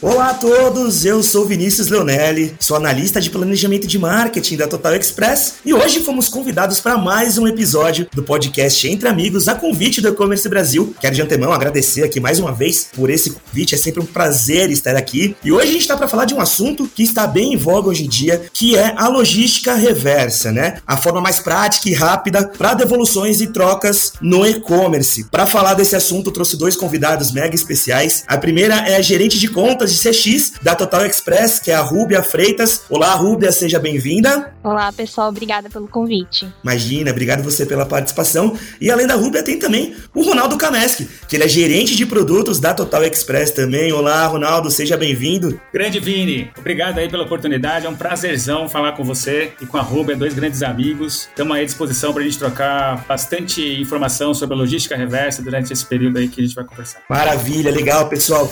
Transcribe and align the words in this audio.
Olá 0.00 0.30
a 0.30 0.34
todos, 0.34 1.04
eu 1.04 1.24
sou 1.24 1.44
Vinícius 1.44 1.88
Leonelli, 1.88 2.54
sou 2.60 2.76
analista 2.76 3.20
de 3.20 3.30
planejamento 3.30 3.84
de 3.84 3.98
marketing 3.98 4.56
da 4.56 4.68
Total 4.68 4.94
Express 4.94 5.54
e 5.64 5.74
hoje 5.74 5.98
fomos 6.04 6.28
convidados 6.28 6.78
para 6.78 6.96
mais 6.96 7.36
um 7.36 7.48
episódio 7.48 8.06
do 8.14 8.22
podcast 8.22 8.86
Entre 8.86 9.08
Amigos 9.08 9.48
a 9.48 9.56
convite 9.56 10.00
do 10.00 10.06
E-Commerce 10.06 10.48
Brasil. 10.48 10.94
Quero 11.00 11.16
de 11.16 11.22
antemão 11.22 11.52
agradecer 11.52 12.04
aqui 12.04 12.20
mais 12.20 12.38
uma 12.38 12.52
vez 12.52 12.86
por 12.94 13.10
esse 13.10 13.30
convite, 13.30 13.74
é 13.74 13.78
sempre 13.78 14.00
um 14.00 14.06
prazer 14.06 14.70
estar 14.70 14.94
aqui. 14.94 15.34
E 15.42 15.50
hoje 15.50 15.66
a 15.66 15.72
gente 15.72 15.80
está 15.80 15.96
para 15.96 16.06
falar 16.06 16.26
de 16.26 16.34
um 16.34 16.40
assunto 16.40 16.88
que 16.94 17.02
está 17.02 17.26
bem 17.26 17.54
em 17.54 17.56
voga 17.56 17.88
hoje 17.88 18.04
em 18.04 18.08
dia, 18.08 18.40
que 18.52 18.76
é 18.76 18.94
a 18.96 19.08
logística 19.08 19.74
reversa, 19.74 20.52
né? 20.52 20.76
A 20.86 20.96
forma 20.96 21.20
mais 21.20 21.40
prática 21.40 21.88
e 21.88 21.92
rápida 21.92 22.46
para 22.56 22.74
devoluções 22.74 23.40
e 23.40 23.48
trocas 23.48 24.12
no 24.20 24.46
e-commerce. 24.46 25.24
Para 25.24 25.44
falar 25.44 25.74
desse 25.74 25.96
assunto, 25.96 26.30
trouxe 26.30 26.56
dois 26.56 26.76
convidados 26.76 27.32
mega 27.32 27.56
especiais. 27.56 28.22
A 28.28 28.38
primeira 28.38 28.76
é 28.88 28.94
a 28.94 29.02
gerente 29.02 29.40
de 29.40 29.48
contas 29.48 29.87
de 29.92 30.10
CX 30.10 30.52
da 30.62 30.74
Total 30.74 31.04
Express, 31.06 31.58
que 31.58 31.70
é 31.70 31.74
a 31.74 31.80
Rúbia 31.80 32.22
Freitas. 32.22 32.82
Olá, 32.88 33.14
Rúbia, 33.14 33.50
seja 33.52 33.78
bem-vinda. 33.78 34.52
Olá, 34.62 34.92
pessoal, 34.92 35.28
obrigada 35.28 35.70
pelo 35.70 35.88
convite. 35.88 36.52
Imagina, 36.62 37.10
obrigado 37.10 37.42
você 37.42 37.64
pela 37.64 37.86
participação. 37.86 38.56
E 38.80 38.90
além 38.90 39.06
da 39.06 39.14
Rúbia, 39.14 39.42
tem 39.42 39.58
também 39.58 39.94
o 40.14 40.22
Ronaldo 40.22 40.56
Kameski, 40.58 41.08
que 41.28 41.36
ele 41.36 41.44
é 41.44 41.48
gerente 41.48 41.96
de 41.96 42.04
produtos 42.04 42.60
da 42.60 42.74
Total 42.74 43.04
Express 43.04 43.50
também. 43.50 43.92
Olá, 43.92 44.26
Ronaldo, 44.26 44.70
seja 44.70 44.96
bem-vindo. 44.96 45.60
Grande 45.72 46.00
Vini, 46.00 46.50
obrigado 46.58 46.98
aí 46.98 47.08
pela 47.08 47.24
oportunidade. 47.24 47.86
É 47.86 47.88
um 47.88 47.96
prazerzão 47.96 48.68
falar 48.68 48.92
com 48.92 49.04
você 49.04 49.52
e 49.60 49.66
com 49.66 49.76
a 49.76 49.82
Rúbia, 49.82 50.16
dois 50.16 50.34
grandes 50.34 50.62
amigos. 50.62 51.28
Estamos 51.28 51.56
aí 51.56 51.62
à 51.62 51.64
disposição 51.64 52.12
para 52.12 52.22
a 52.22 52.24
gente 52.24 52.38
trocar 52.38 53.04
bastante 53.06 53.62
informação 53.80 54.34
sobre 54.34 54.54
a 54.54 54.58
logística 54.58 54.96
reversa 54.96 55.42
durante 55.42 55.72
esse 55.72 55.84
período 55.84 56.18
aí 56.18 56.28
que 56.28 56.40
a 56.40 56.44
gente 56.44 56.54
vai 56.54 56.64
conversar. 56.64 57.00
Maravilha, 57.08 57.70
legal, 57.70 58.08
pessoal. 58.08 58.50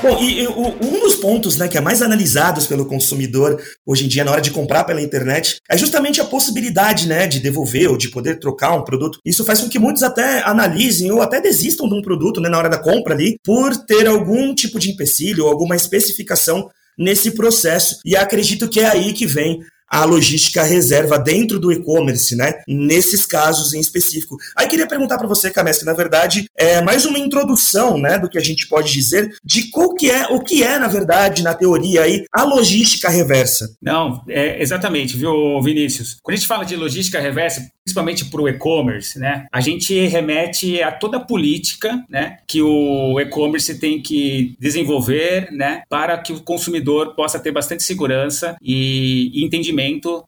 Bom, 0.00 0.16
e, 0.20 0.42
e 0.42 0.48
um 0.48 1.00
dos 1.00 1.16
pontos 1.16 1.56
né, 1.56 1.66
que 1.66 1.76
é 1.76 1.80
mais 1.80 2.02
analisados 2.02 2.66
pelo 2.66 2.86
consumidor 2.86 3.60
hoje 3.84 4.04
em 4.04 4.08
dia 4.08 4.24
na 4.24 4.30
hora 4.30 4.40
de 4.40 4.52
comprar 4.52 4.84
pela 4.84 5.02
internet 5.02 5.60
é 5.68 5.76
justamente 5.76 6.20
a 6.20 6.24
possibilidade 6.24 7.08
né, 7.08 7.26
de 7.26 7.40
devolver 7.40 7.90
ou 7.90 7.96
de 7.96 8.08
poder 8.08 8.38
trocar 8.38 8.74
um 8.74 8.84
produto. 8.84 9.18
Isso 9.24 9.44
faz 9.44 9.60
com 9.60 9.68
que 9.68 9.78
muitos 9.78 10.04
até 10.04 10.42
analisem 10.44 11.10
ou 11.10 11.20
até 11.20 11.40
desistam 11.40 11.88
de 11.88 11.94
um 11.94 12.02
produto 12.02 12.40
né, 12.40 12.48
na 12.48 12.58
hora 12.58 12.68
da 12.68 12.78
compra 12.78 13.14
ali 13.14 13.38
por 13.42 13.76
ter 13.76 14.06
algum 14.06 14.54
tipo 14.54 14.78
de 14.78 14.90
empecilho 14.90 15.44
ou 15.44 15.50
alguma 15.50 15.74
especificação 15.74 16.70
nesse 16.96 17.32
processo. 17.32 17.98
E 18.04 18.16
acredito 18.16 18.68
que 18.68 18.80
é 18.80 18.86
aí 18.86 19.12
que 19.12 19.26
vem 19.26 19.60
a 19.88 20.04
logística 20.04 20.62
reserva 20.62 21.18
dentro 21.18 21.58
do 21.58 21.72
e-commerce, 21.72 22.36
né? 22.36 22.54
Nesses 22.68 23.24
casos 23.24 23.72
em 23.72 23.80
específico. 23.80 24.36
Aí 24.56 24.68
queria 24.68 24.86
perguntar 24.86 25.18
para 25.18 25.26
você, 25.26 25.50
Camestre, 25.50 25.86
na 25.86 25.94
verdade, 25.94 26.46
é 26.56 26.80
mais 26.82 27.04
uma 27.04 27.18
introdução, 27.18 27.98
né, 27.98 28.18
do 28.18 28.28
que 28.28 28.38
a 28.38 28.42
gente 28.42 28.68
pode 28.68 28.92
dizer 28.92 29.34
de 29.44 29.70
qual 29.70 29.94
que 29.94 30.10
é, 30.10 30.26
o 30.28 30.40
que 30.40 30.62
é, 30.62 30.78
na 30.78 30.88
verdade, 30.88 31.42
na 31.42 31.54
teoria 31.54 32.02
aí, 32.02 32.24
a 32.32 32.44
logística 32.44 33.08
reversa. 33.08 33.74
Não, 33.80 34.22
é 34.28 34.60
exatamente, 34.62 35.16
viu, 35.16 35.60
Vinícius? 35.62 36.16
Quando 36.22 36.34
a 36.34 36.36
gente 36.36 36.48
fala 36.48 36.64
de 36.64 36.76
logística 36.76 37.20
reversa, 37.20 37.66
principalmente 37.84 38.26
para 38.26 38.42
o 38.42 38.48
e-commerce, 38.48 39.18
né? 39.18 39.46
A 39.50 39.60
gente 39.60 40.06
remete 40.06 40.82
a 40.82 40.92
toda 40.92 41.16
a 41.16 41.20
política, 41.20 42.04
né, 42.08 42.38
que 42.46 42.60
o 42.60 43.18
e-commerce 43.18 43.78
tem 43.78 44.02
que 44.02 44.54
desenvolver, 44.58 45.50
né, 45.50 45.82
para 45.88 46.18
que 46.18 46.32
o 46.32 46.40
consumidor 46.40 47.14
possa 47.14 47.38
ter 47.38 47.50
bastante 47.50 47.82
segurança 47.82 48.56
e, 48.60 49.30
e 49.32 49.44
entendimento 49.44 49.77